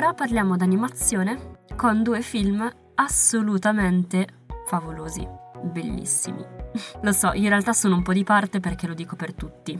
[0.00, 4.26] Ora parliamo d'animazione con due film assolutamente
[4.64, 5.28] favolosi,
[5.62, 6.42] bellissimi.
[7.02, 9.78] lo so, in realtà sono un po' di parte perché lo dico per tutti.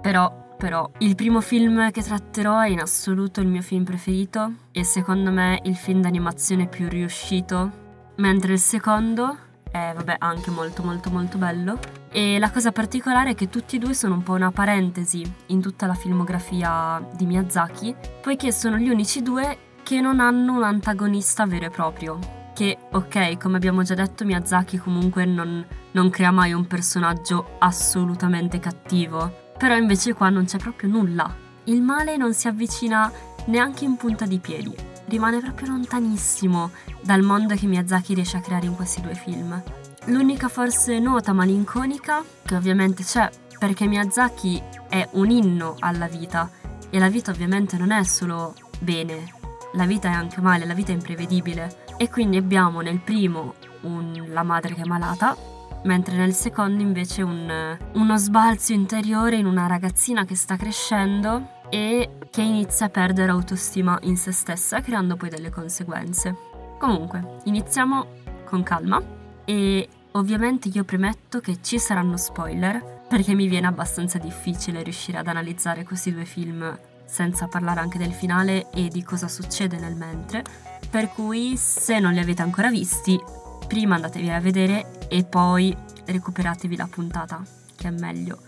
[0.00, 4.82] Però, però, il primo film che tratterò è in assoluto il mio film preferito e
[4.82, 7.70] secondo me il film d'animazione più riuscito,
[8.16, 9.36] mentre il secondo
[9.72, 11.78] è, vabbè, anche molto molto molto bello.
[12.10, 15.60] E la cosa particolare è che tutti e due sono un po' una parentesi in
[15.60, 21.46] tutta la filmografia di Miyazaki, poiché sono gli unici due che non hanno un antagonista
[21.46, 22.18] vero e proprio.
[22.54, 28.60] Che, ok, come abbiamo già detto, Miyazaki comunque non, non crea mai un personaggio assolutamente
[28.60, 31.34] cattivo, però invece qua non c'è proprio nulla.
[31.64, 33.10] Il male non si avvicina
[33.46, 34.74] neanche in punta di piedi,
[35.12, 36.70] rimane proprio lontanissimo
[37.02, 39.62] dal mondo che Miyazaki riesce a creare in questi due film.
[40.06, 43.28] L'unica forse nota malinconica, che ovviamente c'è,
[43.58, 46.50] perché Miyazaki è un inno alla vita,
[46.88, 49.34] e la vita ovviamente non è solo bene,
[49.74, 51.84] la vita è anche male, la vita è imprevedibile.
[51.98, 55.36] E quindi abbiamo nel primo un, la madre che è malata,
[55.84, 62.18] mentre nel secondo invece un, uno sbalzo interiore in una ragazzina che sta crescendo e
[62.30, 66.36] che inizia a perdere autostima in se stessa, creando poi delle conseguenze.
[66.78, 68.06] Comunque, iniziamo
[68.44, 69.02] con calma
[69.46, 75.28] e ovviamente io premetto che ci saranno spoiler perché mi viene abbastanza difficile riuscire ad
[75.28, 80.44] analizzare questi due film senza parlare anche del finale e di cosa succede nel mentre,
[80.90, 83.18] per cui se non li avete ancora visti,
[83.66, 87.42] prima andatevi a vedere e poi recuperatevi la puntata,
[87.74, 88.40] che è meglio.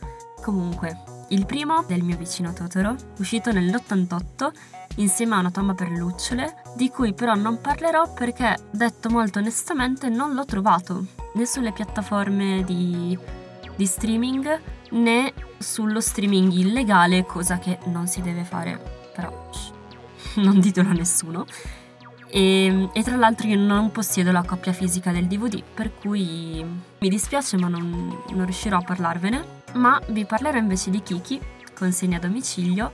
[0.43, 4.51] Comunque, il primo del mio vicino Totoro, uscito nell'88
[4.97, 10.09] insieme a una tomba per lucciole, di cui però non parlerò perché, detto molto onestamente,
[10.09, 13.19] non l'ho trovato né sulle piattaforme di,
[13.75, 18.81] di streaming né sullo streaming illegale, cosa che non si deve fare,
[19.15, 21.47] però shh, non ditelo a nessuno.
[22.29, 26.65] E, e, tra l'altro io non possiedo la coppia fisica del DVD, per cui
[26.99, 29.63] mi dispiace ma non, non riuscirò a parlarvene.
[29.75, 31.41] Ma vi parlerò invece di Kiki,
[31.75, 32.93] consegna a domicilio,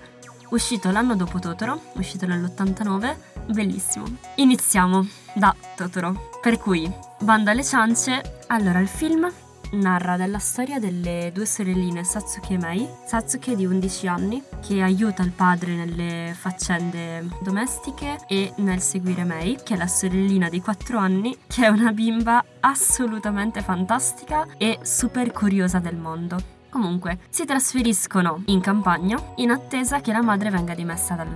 [0.50, 3.16] uscito l'anno dopo Totoro, uscito nell'89,
[3.52, 4.06] bellissimo.
[4.36, 6.30] Iniziamo da Totoro.
[6.40, 9.30] Per cui, banda alle ciance, allora il film
[9.72, 12.88] narra della storia delle due sorelline Satsuki e Mei.
[13.04, 19.58] Satsuki di 11 anni che aiuta il padre nelle faccende domestiche e nel seguire Mei,
[19.62, 25.30] che è la sorellina di 4 anni, che è una bimba assolutamente fantastica e super
[25.30, 26.58] curiosa del mondo.
[26.70, 31.26] Comunque, si trasferiscono in campagna in attesa che la madre venga dimessa dal,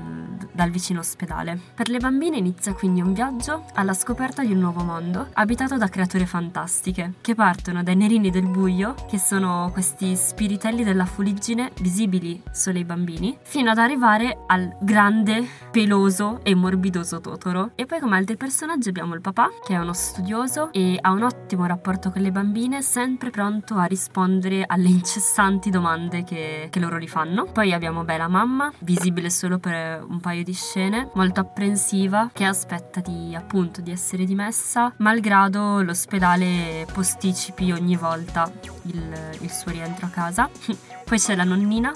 [0.53, 1.59] dal vicino ospedale.
[1.75, 5.89] Per le bambine inizia quindi un viaggio alla scoperta di un nuovo mondo, abitato da
[5.89, 12.41] creature fantastiche, che partono dai nerini del buio, che sono questi spiritelli della fuliggine visibili
[12.53, 17.73] solo ai bambini, fino ad arrivare al grande, peloso e morbidoso Totoro.
[17.75, 21.25] E poi come altri personaggi abbiamo il papà, che è uno studioso e ha un
[21.25, 26.79] ottimo rapporto con le bambine, sempre pronto a rispondere alle incessanti incessanti domande che, che
[26.79, 27.47] loro gli fanno.
[27.47, 33.01] Poi abbiamo Bella Mamma, visibile solo per un paio di scene, molto apprensiva, che aspetta
[33.01, 38.53] di appunto di essere dimessa, malgrado l'ospedale posticipi ogni volta
[38.83, 40.51] il, il suo rientro a casa.
[41.05, 41.91] Poi c'è la nonnina,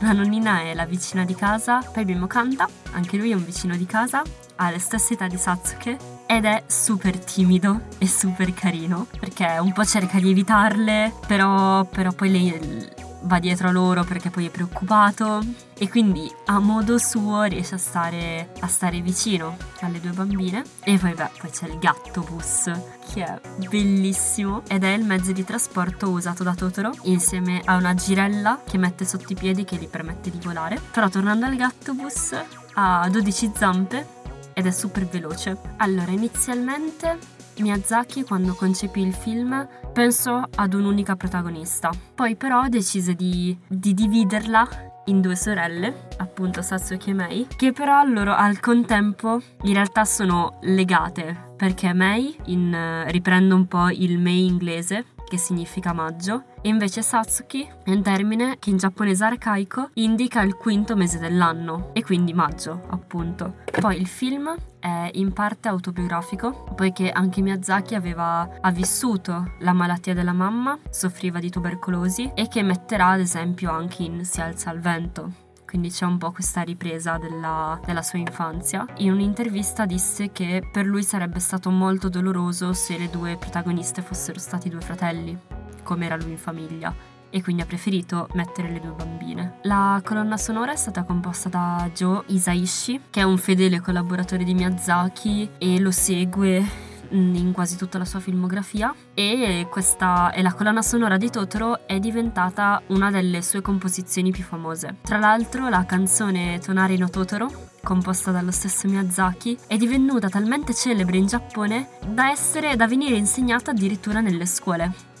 [0.00, 3.76] la nonnina è la vicina di casa, poi abbiamo Kanta, anche lui è un vicino
[3.76, 4.22] di casa,
[4.56, 9.72] ha la stessa età di Satsuke ed è super timido e super carino perché un
[9.72, 12.92] po' cerca di evitarle, però, però poi lei
[13.24, 15.42] va dietro a loro perché poi è preoccupato
[15.76, 20.62] e quindi a modo suo riesce a stare, a stare vicino alle due bambine.
[20.82, 22.70] E poi beh poi c'è il gatto bus
[23.12, 27.94] che è bellissimo ed è il mezzo di trasporto usato da Totoro insieme a una
[27.94, 30.80] girella che mette sotto i piedi che gli permette di volare.
[30.90, 32.34] Però tornando al gatto bus
[32.74, 34.22] ha 12 zampe
[34.54, 35.58] ed è super veloce.
[35.78, 37.18] Allora, inizialmente
[37.58, 44.92] Miyazaki quando concepì il film pensò ad un'unica protagonista, poi però decise di, di dividerla
[45.06, 50.58] in due sorelle, appunto Satsuki e Mei, che però loro al contempo in realtà sono
[50.62, 55.04] legate, perché Mei, in, riprendo un po' il Mei inglese,
[55.34, 60.54] che significa maggio, e invece Satsuki è un termine che in giapponese arcaico indica il
[60.54, 63.56] quinto mese dell'anno, e quindi maggio, appunto.
[63.80, 70.14] Poi il film è in parte autobiografico, poiché anche Miyazaki aveva ha vissuto la malattia
[70.14, 74.78] della mamma, soffriva di tubercolosi e che metterà ad esempio anche in Si alza al
[74.78, 75.32] vento,
[75.74, 78.86] quindi c'è un po' questa ripresa della, della, sua infanzia.
[78.98, 84.38] In un'intervista disse che per lui sarebbe stato molto doloroso se le due protagoniste fossero
[84.38, 85.36] stati due fratelli,
[85.82, 86.94] come era lui in famiglia.
[87.28, 89.58] e quindi ha preferito mettere le due bambine.
[89.62, 94.54] La colonna sonora è stata composta da Joe Isaishi, che è un fedele collaboratore di
[94.54, 100.82] Miyazaki e lo segue in quasi tutta la sua filmografia e questa e la colonna
[100.82, 104.96] sonora di Totoro è diventata una delle sue composizioni più famose.
[105.02, 111.18] Tra l'altro la canzone Tonari no Totoro composta dallo stesso Miyazaki, è divenuta talmente celebre
[111.18, 115.13] in Giappone da essere da venire insegnata addirittura nelle scuole.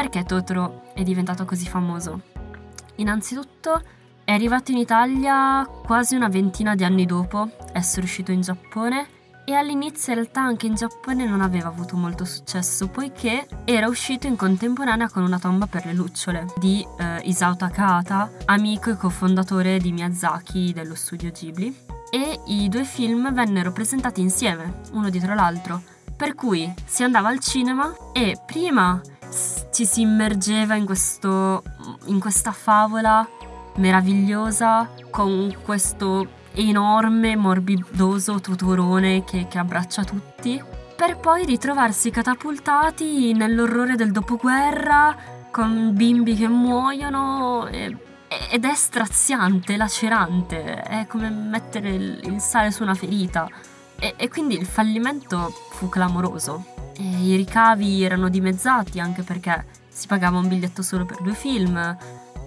[0.00, 2.20] Perché Totoro è diventato così famoso?
[2.96, 3.82] Innanzitutto
[4.22, 9.08] è arrivato in Italia quasi una ventina di anni dopo essere uscito in Giappone
[9.44, 14.28] e all'inizio in realtà anche in Giappone non aveva avuto molto successo poiché era uscito
[14.28, 19.78] in contemporanea con Una tomba per le lucciole di eh, Isao Takahata, amico e cofondatore
[19.78, 21.74] di Miyazaki dello studio Ghibli
[22.10, 25.82] e i due film vennero presentati insieme, uno dietro l'altro
[26.16, 29.00] per cui si andava al cinema e prima
[29.78, 31.62] ci si immergeva in, questo,
[32.06, 33.24] in questa favola
[33.76, 40.60] meravigliosa con questo enorme, morbidoso tutorone che, che abbraccia tutti,
[40.96, 45.16] per poi ritrovarsi catapultati nell'orrore del dopoguerra
[45.52, 47.96] con bimbi che muoiono e,
[48.50, 53.48] ed è straziante, lacerante, è come mettere il sale su una ferita.
[53.98, 56.64] E, e quindi il fallimento fu clamoroso.
[56.96, 61.96] E I ricavi erano dimezzati anche perché si pagava un biglietto solo per due film.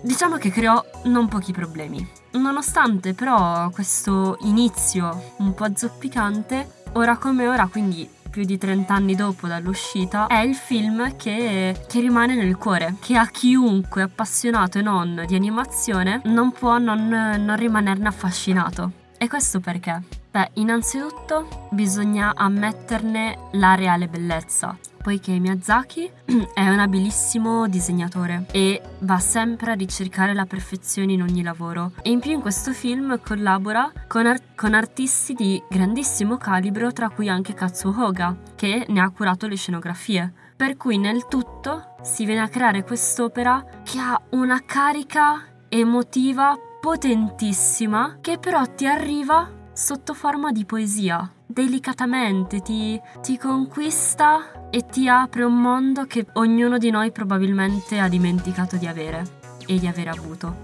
[0.03, 2.19] Diciamo che creò non pochi problemi.
[2.31, 9.13] Nonostante però questo inizio un po' zoppicante, ora come ora, quindi più di 30 anni
[9.13, 14.81] dopo dall'uscita, è il film che, che, rimane nel cuore, che a chiunque appassionato e
[14.81, 18.91] non di animazione non può non, non rimanerne affascinato.
[19.17, 20.20] E questo perché?
[20.31, 26.09] Beh, innanzitutto bisogna ammetterne la reale bellezza, poiché Miyazaki
[26.55, 31.91] è un abilissimo disegnatore e va sempre a ricercare la perfezione in ogni lavoro.
[32.01, 37.09] E in più in questo film collabora con, art- con artisti di grandissimo calibro, tra
[37.09, 40.31] cui anche Katsuo Hoga, che ne ha curato le scenografie.
[40.55, 48.19] Per cui nel tutto si viene a creare quest'opera che ha una carica emotiva potentissima
[48.21, 51.27] che però ti arriva sotto forma di poesia.
[51.43, 58.07] Delicatamente ti, ti conquista e ti apre un mondo che ognuno di noi probabilmente ha
[58.07, 60.59] dimenticato di avere e di aver avuto.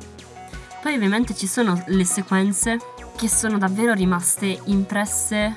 [0.84, 2.78] Poi ovviamente ci sono le sequenze
[3.18, 5.56] che sono davvero rimaste impresse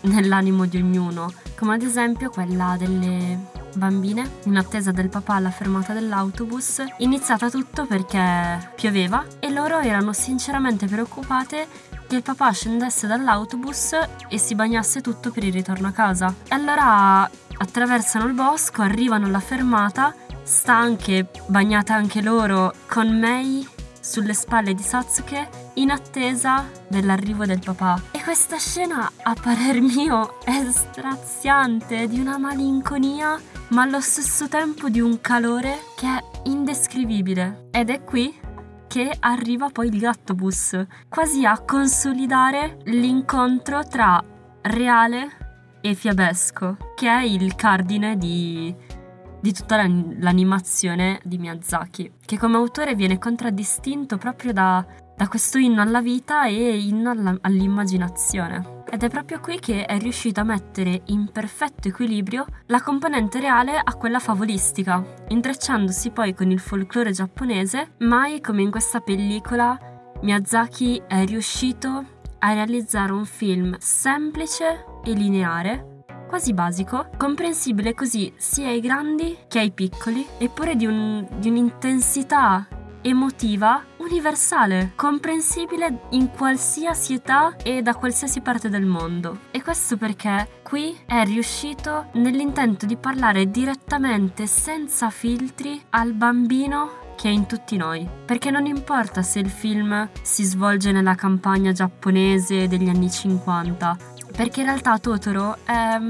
[0.00, 3.38] nell'animo di ognuno, come ad esempio quella delle
[3.74, 10.14] bambine in attesa del papà alla fermata dell'autobus, iniziata tutto perché pioveva e loro erano
[10.14, 13.96] sinceramente preoccupate il papà scendesse dall'autobus
[14.28, 16.34] e si bagnasse tutto per il ritorno a casa.
[16.48, 17.28] E allora
[17.58, 23.66] attraversano il bosco, arrivano alla fermata, stanche, bagnate anche loro, con Mei
[24.02, 28.00] sulle spalle di Satsuke in attesa dell'arrivo del papà.
[28.10, 34.88] E questa scena, a parer mio, è straziante, di una malinconia, ma allo stesso tempo
[34.88, 37.68] di un calore che è indescrivibile.
[37.70, 38.50] Ed è qui
[38.92, 44.22] che arriva poi il gattobus, quasi a consolidare l'incontro tra
[44.60, 48.74] reale e fiabesco, che è il cardine di,
[49.40, 54.84] di tutta l'animazione di Miyazaki, che come autore viene contraddistinto proprio da
[55.16, 58.80] da questo inno alla vita e inno alla, all'immaginazione.
[58.90, 63.80] Ed è proprio qui che è riuscito a mettere in perfetto equilibrio la componente reale
[63.82, 69.78] a quella favolistica, intrecciandosi poi con il folklore giapponese, mai come in questa pellicola
[70.22, 72.04] Miyazaki è riuscito
[72.38, 79.58] a realizzare un film semplice e lineare, quasi basico, comprensibile così sia ai grandi che
[79.58, 82.68] ai piccoli, eppure di, un, di un'intensità
[83.02, 89.38] emotiva universale, comprensibile in qualsiasi età e da qualsiasi parte del mondo.
[89.50, 97.28] E questo perché qui è riuscito nell'intento di parlare direttamente, senza filtri, al bambino che
[97.28, 98.08] è in tutti noi.
[98.24, 103.96] Perché non importa se il film si svolge nella campagna giapponese degli anni 50,
[104.36, 106.00] perché in realtà Totoro è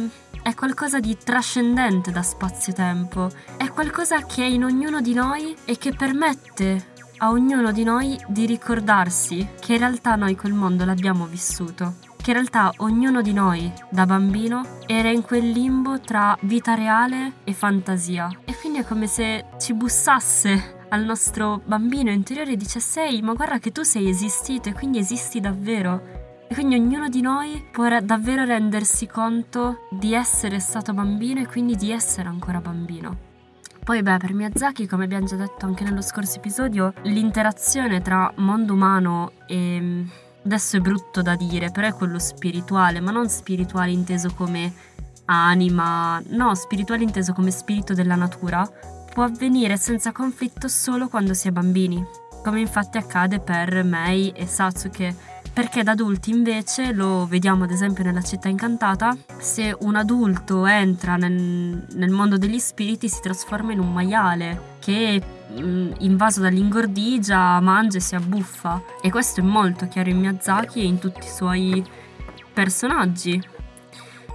[0.43, 5.79] è qualcosa di trascendente da spazio-tempo, è qualcosa che è in ognuno di noi e
[5.79, 6.91] che permette
[7.23, 12.31] a ognuno di noi di ricordarsi che in realtà noi quel mondo l'abbiamo vissuto che
[12.31, 17.53] in realtà ognuno di noi da bambino era in quel limbo tra vita reale e
[17.53, 18.31] fantasia.
[18.45, 23.59] E quindi è come se ci bussasse al nostro bambino interiore e dicesse ma guarda
[23.59, 26.47] che tu sei esistito e quindi esisti davvero.
[26.49, 31.75] E quindi ognuno di noi può davvero rendersi conto di essere stato bambino e quindi
[31.75, 33.31] di essere ancora bambino.
[33.85, 38.75] Poi beh, per Miyazaki, come abbiamo già detto anche nello scorso episodio, l'interazione tra mondo
[38.75, 40.07] umano e...
[40.45, 44.73] Adesso è brutto da dire, però è quello spirituale, ma non spirituale inteso come
[45.27, 48.69] anima, no, spirituale inteso come spirito della natura,
[49.13, 52.05] può avvenire senza conflitto solo quando si è bambini,
[52.43, 55.15] come infatti accade per Mei e Satsuke,
[55.53, 61.17] perché da adulti invece lo vediamo ad esempio nella città incantata, se un adulto entra
[61.17, 65.23] nel, nel mondo degli spiriti si trasforma in un maiale che
[65.61, 70.85] mm, invaso dall'ingordigia mangia e si abbuffa e questo è molto chiaro in Miyazaki e
[70.85, 71.85] in tutti i suoi
[72.53, 73.41] personaggi.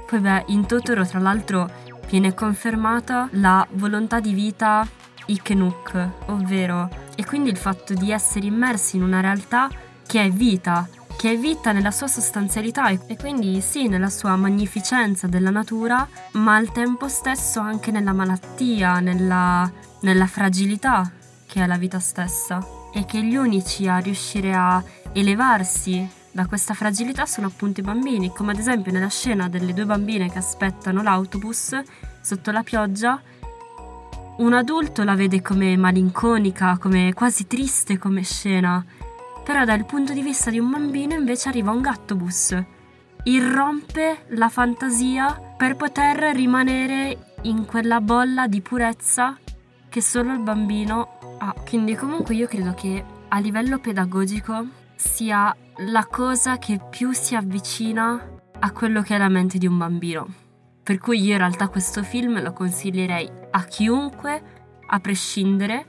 [0.05, 1.69] Poi beh, in Totoro tra l'altro
[2.09, 4.87] viene confermata la volontà di vita
[5.25, 9.69] Ikenuk, ovvero e quindi il fatto di essere immersi in una realtà
[10.05, 15.25] che è vita, che è vita nella sua sostanzialità e quindi sì, nella sua magnificenza
[15.25, 19.69] della natura, ma al tempo stesso anche nella malattia, nella,
[20.01, 21.11] nella fragilità
[21.47, 26.75] che è la vita stessa e che gli unici a riuscire a elevarsi da questa
[26.75, 31.01] fragilità sono appunto i bambini, come ad esempio nella scena delle due bambine che aspettano
[31.01, 31.81] l'autobus
[32.21, 33.19] sotto la pioggia.
[34.37, 38.85] Un adulto la vede come malinconica, come quasi triste come scena,
[39.47, 42.53] però dal punto di vista di un bambino invece arriva un gattobus,
[43.23, 49.37] irrompe la fantasia per poter rimanere in quella bolla di purezza
[49.87, 51.55] che solo il bambino ha.
[51.65, 58.21] Quindi comunque io credo che a livello pedagogico sia la cosa che più si avvicina
[58.59, 60.27] a quello che è la mente di un bambino.
[60.83, 64.43] Per cui io in realtà questo film lo consiglierei a chiunque,
[64.85, 65.85] a prescindere,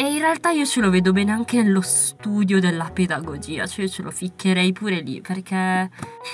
[0.00, 4.00] e in realtà io ce lo vedo bene anche nello studio della pedagogia, cioè ce
[4.00, 5.90] lo ficcherei pure lì, perché,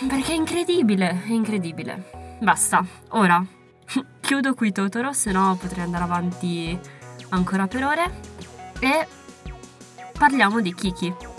[0.07, 2.39] perché è incredibile, è incredibile.
[2.41, 3.45] Basta, ora
[4.21, 6.79] chiudo qui Totoro, se no potrei andare avanti
[7.31, 8.21] ancora per ore,
[8.79, 9.09] e
[10.17, 11.36] parliamo di Kiki.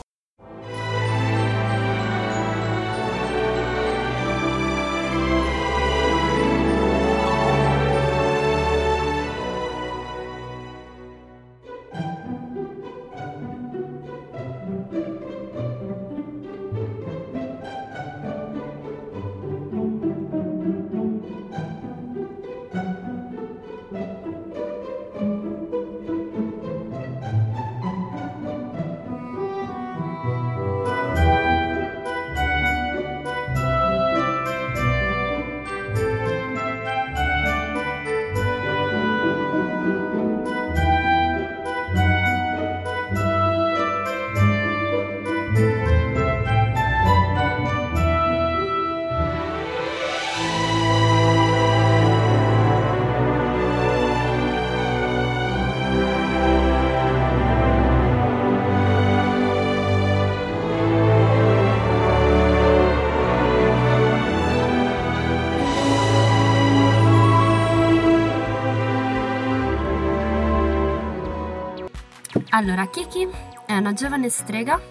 [72.57, 73.29] Allora, Kiki
[73.67, 74.81] è una giovane strega,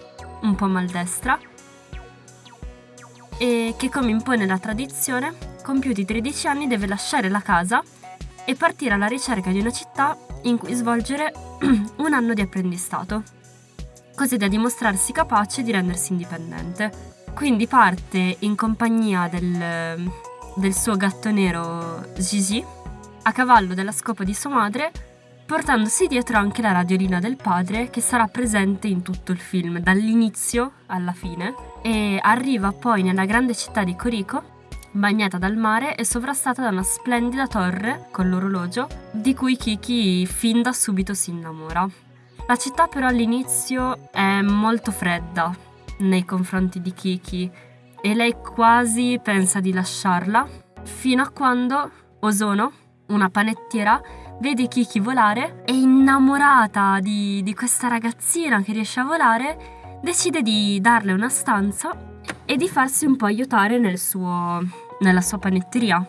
[0.43, 1.37] un po' maldestra,
[3.37, 7.83] e che come impone la tradizione, compiuti 13 anni deve lasciare la casa
[8.45, 11.33] e partire alla ricerca di una città in cui svolgere
[11.97, 13.23] un anno di apprendistato,
[14.15, 17.25] così da dimostrarsi capace di rendersi indipendente.
[17.33, 20.09] Quindi parte in compagnia del,
[20.55, 22.63] del suo gatto nero Gigi,
[23.23, 25.16] a cavallo della scopa di sua madre,
[25.47, 30.73] portandosi dietro anche la radiolina del padre che sarà presente in tutto il film, dall'inizio
[30.87, 34.55] alla fine, e arriva poi nella grande città di Corico,
[34.91, 40.61] bagnata dal mare e sovrastata da una splendida torre con l'orologio, di cui Kiki fin
[40.61, 41.87] da subito si innamora.
[42.45, 45.55] La città però all'inizio è molto fredda
[45.99, 47.49] nei confronti di Kiki
[48.01, 50.45] e lei quasi pensa di lasciarla,
[50.83, 51.89] fino a quando
[52.19, 52.71] Osono,
[53.07, 54.01] una panettiera,
[54.39, 60.79] vede Kiki volare e innamorata di, di questa ragazzina che riesce a volare, decide di
[60.81, 61.95] darle una stanza
[62.45, 64.61] e di farsi un po' aiutare nel suo,
[64.99, 66.05] nella sua panetteria.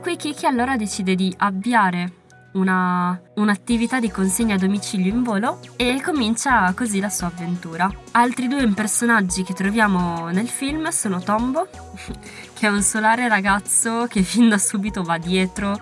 [0.00, 2.12] Qui Kiki allora decide di avviare
[2.52, 7.90] una, un'attività di consegna a domicilio in volo e comincia così la sua avventura.
[8.12, 11.68] Altri due personaggi che troviamo nel film sono Tombo,
[12.54, 15.78] che è un solare ragazzo che fin da subito va dietro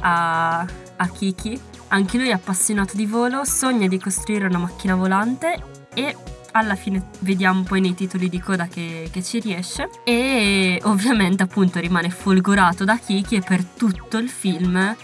[0.00, 0.66] a,
[1.00, 1.58] a Kiki.
[1.88, 6.16] Anche lui appassionato di volo, sogna di costruire una macchina volante e
[6.52, 9.88] alla fine vediamo poi nei titoli di coda che, che, ci riesce.
[10.04, 14.96] E ovviamente appunto rimane folgorato da Kiki e per tutto il film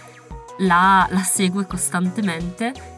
[0.59, 2.95] la, la segue costantemente.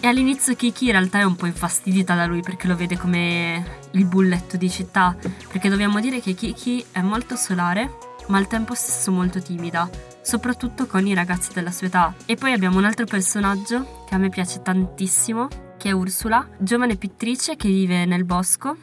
[0.00, 3.80] E all'inizio Kiki in realtà è un po' infastidita da lui perché lo vede come
[3.92, 5.16] il bulletto di città
[5.48, 7.90] perché dobbiamo dire che Kiki è molto solare
[8.26, 9.88] ma al tempo stesso molto timida
[10.24, 14.18] soprattutto con i ragazzi della sua età e poi abbiamo un altro personaggio che a
[14.18, 18.74] me piace tantissimo che è Ursula, giovane pittrice che vive nel bosco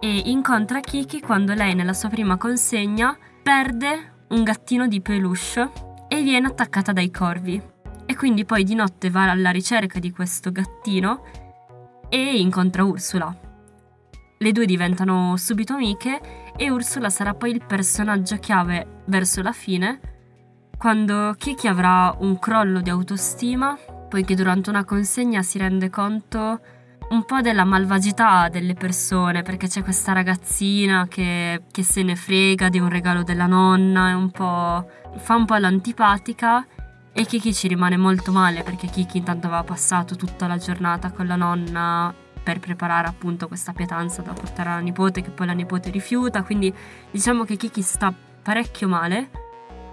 [0.00, 5.70] e incontra Kiki quando lei nella sua prima consegna perde un gattino di peluche
[6.08, 7.60] e viene attaccata dai corvi.
[8.06, 11.22] E quindi poi di notte va alla ricerca di questo gattino
[12.08, 13.34] e incontra Ursula.
[14.38, 20.00] Le due diventano subito amiche e Ursula sarà poi il personaggio chiave verso la fine,
[20.82, 26.58] quando Kiki avrà un crollo di autostima poiché durante una consegna si rende conto
[27.10, 32.68] un po' della malvagità delle persone, perché c'è questa ragazzina che, che se ne frega
[32.68, 36.66] di un regalo della nonna, un fa un po' l'antipatica
[37.12, 41.28] e Kiki ci rimane molto male perché Kiki intanto aveva passato tutta la giornata con
[41.28, 42.12] la nonna
[42.42, 46.74] per preparare appunto questa pietanza da portare alla nipote che poi la nipote rifiuta, quindi
[47.08, 48.12] diciamo che Kiki sta
[48.42, 49.41] parecchio male,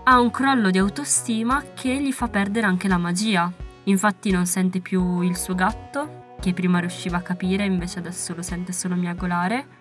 [0.10, 3.52] ha un crollo di autostima che gli fa perdere anche la magia,
[3.90, 8.44] Infatti non sente più il suo gatto, che prima riusciva a capire, invece adesso lo
[8.44, 9.78] sente solo miagolare.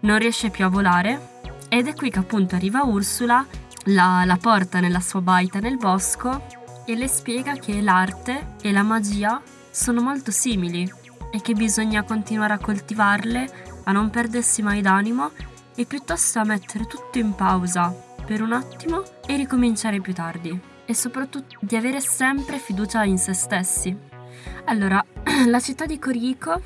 [0.00, 1.34] Non riesce più a volare
[1.68, 3.44] ed è qui che appunto arriva Ursula,
[3.86, 6.46] la, la porta nella sua baita nel bosco
[6.86, 10.90] e le spiega che l'arte e la magia sono molto simili
[11.30, 15.30] e che bisogna continuare a coltivarle, a non perdersi mai d'animo
[15.74, 20.94] e piuttosto a mettere tutto in pausa per un attimo e ricominciare più tardi e
[20.94, 23.96] soprattutto di avere sempre fiducia in se stessi.
[24.64, 25.02] Allora,
[25.46, 26.60] la città di Corico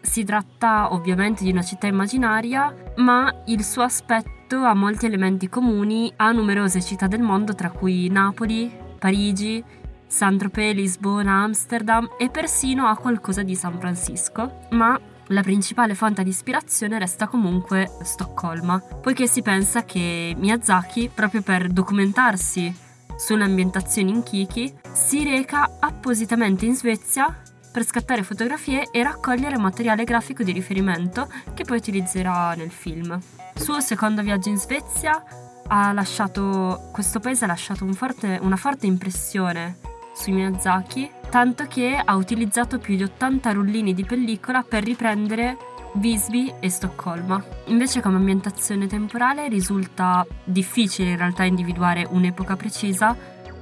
[0.00, 6.12] si tratta ovviamente di una città immaginaria, ma il suo aspetto ha molti elementi comuni
[6.16, 9.62] a numerose città del mondo, tra cui Napoli, Parigi,
[10.06, 16.30] Saint-Tropez, Lisbona, Amsterdam e persino ha qualcosa di San Francisco, ma la principale fonte di
[16.30, 22.74] ispirazione resta comunque Stoccolma, poiché si pensa che Miyazaki, proprio per documentarsi
[23.16, 30.04] su un'ambientazione in Kiki, si reca appositamente in Svezia per scattare fotografie e raccogliere materiale
[30.04, 33.20] grafico di riferimento che poi utilizzerà nel film.
[33.54, 35.22] Suo secondo viaggio in Svezia
[35.66, 39.78] ha lasciato, questo paese ha lasciato un forte, una forte impressione
[40.14, 45.56] sui Miyazaki, tanto che ha utilizzato più di 80 rullini di pellicola per riprendere
[45.94, 47.42] Visby e Stoccolma.
[47.66, 53.16] Invece come ambientazione temporale risulta difficile in realtà individuare un'epoca precisa,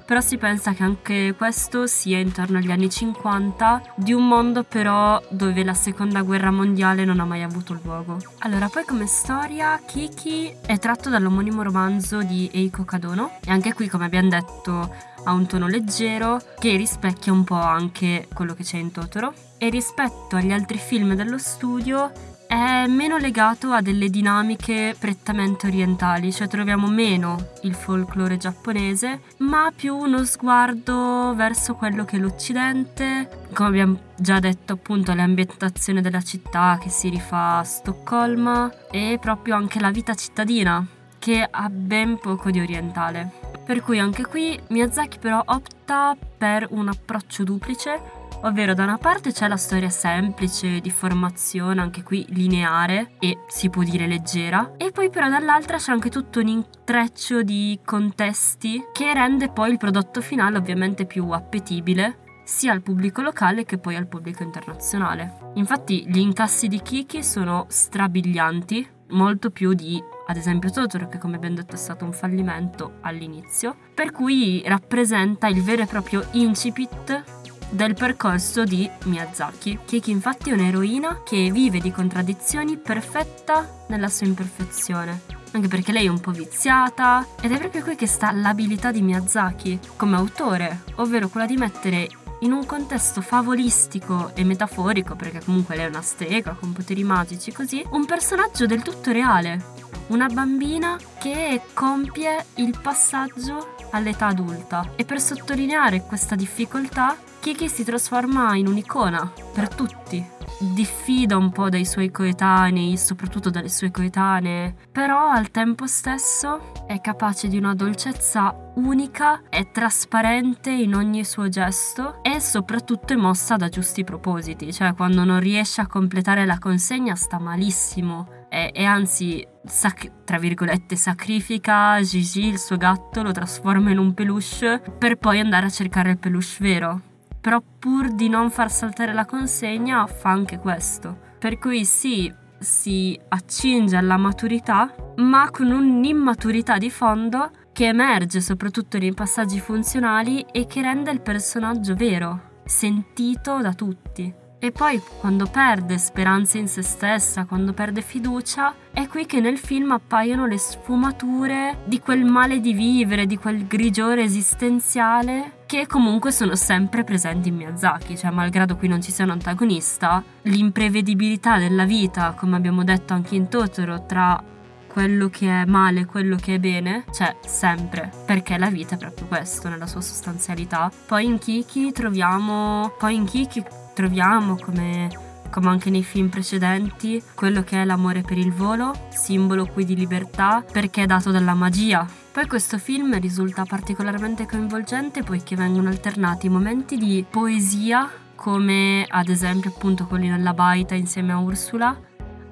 [0.07, 5.21] però si pensa che anche questo sia intorno agli anni 50, di un mondo però
[5.29, 8.19] dove la seconda guerra mondiale non ha mai avuto luogo.
[8.39, 13.89] Allora, poi come storia, Kiki è tratto dall'omonimo romanzo di Eiko Kadono e anche qui,
[13.89, 18.77] come abbiamo detto, ha un tono leggero che rispecchia un po' anche quello che c'è
[18.77, 24.95] in Totoro e rispetto agli altri film dello studio è meno legato a delle dinamiche
[24.99, 32.17] prettamente orientali, cioè troviamo meno il folklore giapponese, ma più uno sguardo verso quello che
[32.17, 38.71] è l'Occidente, come abbiamo già detto appunto l'ambientazione della città che si rifà a Stoccolma
[38.91, 40.87] e proprio anche la vita cittadina
[41.19, 43.31] che ha ben poco di orientale.
[43.65, 48.01] Per cui anche qui Miyazaki però opta per un approccio duplice,
[48.47, 53.69] ovvero da una parte c'è la storia semplice di formazione, anche qui lineare e si
[53.69, 59.13] può dire leggera, e poi però dall'altra c'è anche tutto un intreccio di contesti che
[59.13, 64.07] rende poi il prodotto finale ovviamente più appetibile sia al pubblico locale che poi al
[64.07, 65.51] pubblico internazionale.
[65.55, 71.37] Infatti gli incassi di Kiki sono strabilianti, molto più di ad esempio Totoro che come
[71.37, 77.36] abbiamo detto è stato un fallimento all'inizio, per cui rappresenta il vero e proprio incipit
[77.71, 79.79] del percorso di Miyazaki.
[79.85, 85.23] Kiki infatti è un'eroina che vive di contraddizioni perfetta nella sua imperfezione.
[85.53, 89.03] Anche perché lei è un po' viziata ed è proprio qui che sta l'abilità di
[89.03, 92.09] Miyazaki come autore, ovvero quella di mettere
[92.41, 97.53] in un contesto favolistico e metaforico, perché comunque lei è una strega con poteri magici
[97.53, 99.75] così, un personaggio del tutto reale,
[100.09, 104.93] una bambina che compie il passaggio all'età adulta.
[104.97, 110.35] E per sottolineare questa difficoltà, Kiki si trasforma in un'icona per tutti.
[110.59, 117.01] Diffida un po' dai suoi coetanei, soprattutto dalle sue coetanee, però al tempo stesso è
[117.01, 123.57] capace di una dolcezza unica, è trasparente in ogni suo gesto e soprattutto è mossa
[123.57, 128.85] da giusti propositi, cioè quando non riesce a completare la consegna sta malissimo e, e
[128.85, 135.17] anzi, sac- tra virgolette, sacrifica Gigi, il suo gatto, lo trasforma in un peluche per
[135.17, 137.01] poi andare a cercare il peluche vero.
[137.39, 141.19] Però pur di non far saltare la consegna fa anche questo.
[141.39, 148.97] Per cui sì, si accinge alla maturità, ma con un'immaturità di fondo che emerge soprattutto
[148.97, 154.45] nei passaggi funzionali e che rende il personaggio vero, sentito da tutti.
[154.59, 159.59] E poi quando perde speranza in se stessa, quando perde fiducia, è qui che nel
[159.59, 166.33] film appaiono le sfumature di quel male di vivere, di quel grigiore esistenziale che comunque
[166.33, 171.85] sono sempre presenti in Miyazaki, cioè malgrado qui non ci sia un antagonista, l'imprevedibilità della
[171.85, 174.43] vita, come abbiamo detto anche in Totoro, tra
[174.87, 178.99] quello che è male e quello che è bene, c'è sempre, perché la vita è
[178.99, 180.91] proprio questo nella sua sostanzialità.
[181.07, 183.63] Poi in Kiki troviamo, poi in Kiki
[183.97, 185.09] troviamo come,
[185.49, 189.97] come anche nei film precedenti quello che è l'amore per il volo, simbolo qui di
[189.97, 192.07] libertà perché è dato dalla magia.
[192.31, 199.71] Poi questo film risulta particolarmente coinvolgente poiché vengono alternati momenti di poesia come ad esempio
[199.75, 201.99] appunto quelli nella baita insieme a Ursula,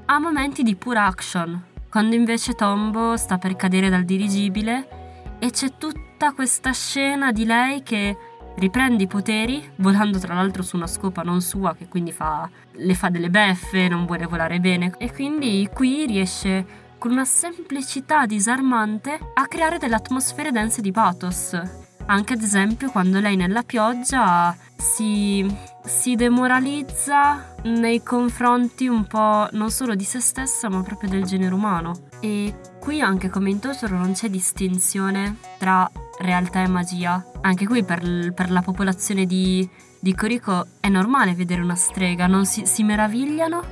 [0.07, 5.77] a momenti di pura action, quando invece Tombo sta per cadere dal dirigibile e c'è
[5.77, 8.17] tutta questa scena di lei che
[8.57, 12.95] riprende i poteri, volando tra l'altro su una scopa non sua, che quindi fa, le
[12.95, 14.95] fa delle beffe, non vuole volare bene.
[14.99, 21.61] E quindi qui riesce con una semplicità disarmante a creare delle atmosfere dense di pathos.
[22.07, 25.47] Anche ad esempio quando lei nella pioggia si,
[25.83, 31.55] si demoralizza nei confronti un po' non solo di se stessa ma proprio del genere
[31.55, 31.93] umano.
[32.25, 37.23] E qui anche come in Totoro non c'è distinzione tra realtà e magia.
[37.43, 39.69] Anche qui per, per la popolazione di,
[40.01, 43.63] di Corico è normale vedere una strega, non si, si meravigliano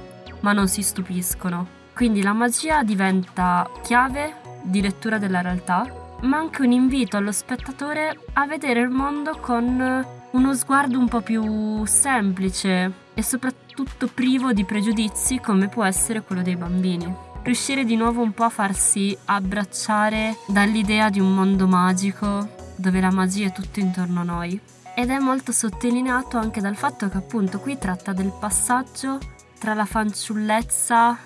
[0.40, 1.66] ma non si stupiscono.
[1.94, 8.18] Quindi la magia diventa chiave di lettura della realtà, ma anche un invito allo spettatore
[8.34, 14.66] a vedere il mondo con uno sguardo un po' più semplice e soprattutto privo di
[14.66, 20.36] pregiudizi come può essere quello dei bambini riuscire di nuovo un po' a farsi abbracciare
[20.46, 24.60] dall'idea di un mondo magico dove la magia è tutto intorno a noi.
[24.94, 29.18] Ed è molto sottolineato anche dal fatto che appunto qui tratta del passaggio
[29.58, 31.16] tra la fanciullezza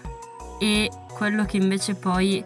[0.59, 2.45] e quello che invece poi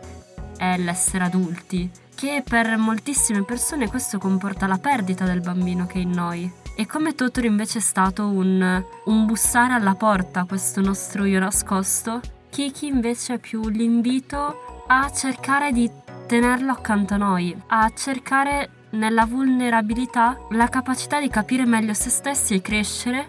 [0.57, 6.03] è l'essere adulti, che per moltissime persone questo comporta la perdita del bambino che è
[6.03, 6.51] in noi.
[6.77, 12.21] E come Totoro invece è stato un, un bussare alla porta, questo nostro io nascosto,
[12.51, 15.89] Kiki invece è più l'invito a cercare di
[16.27, 22.55] tenerlo accanto a noi, a cercare nella vulnerabilità la capacità di capire meglio se stessi
[22.55, 23.29] e crescere,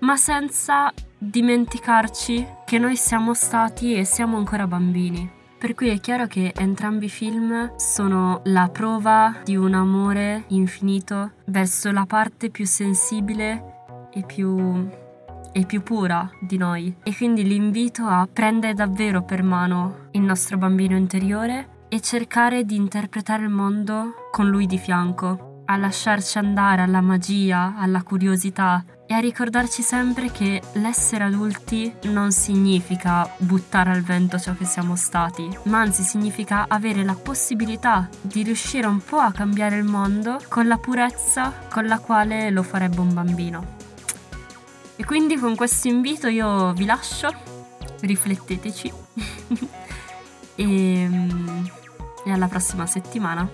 [0.00, 5.36] ma senza dimenticarci che noi siamo stati e siamo ancora bambini.
[5.58, 11.32] Per cui è chiaro che entrambi i film sono la prova di un amore infinito
[11.46, 14.88] verso la parte più sensibile e più
[15.52, 20.56] e più pura di noi e quindi l'invito a prendere davvero per mano il nostro
[20.56, 26.82] bambino interiore e cercare di interpretare il mondo con lui di fianco, a lasciarci andare
[26.82, 34.02] alla magia, alla curiosità e a ricordarci sempre che l'essere adulti non significa buttare al
[34.02, 39.16] vento ciò che siamo stati, ma anzi significa avere la possibilità di riuscire un po'
[39.16, 43.77] a cambiare il mondo con la purezza con la quale lo farebbe un bambino.
[45.00, 47.32] E quindi con questo invito io vi lascio,
[48.00, 48.92] rifletteteci
[50.56, 51.08] e,
[52.24, 53.48] e alla prossima settimana.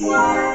[0.00, 0.49] Yeah.